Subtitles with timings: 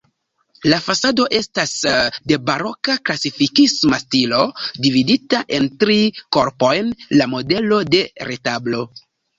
[0.71, 1.73] La fasado estas
[2.31, 4.41] de baroka-klasikisma stilo,
[4.89, 6.03] dividita en tri
[6.39, 8.87] korpojn la modelo de retablo.